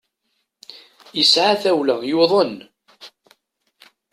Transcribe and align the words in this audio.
Yesɛa 1.17 1.53
tawla, 1.63 1.95
yuḍen. 2.09 2.55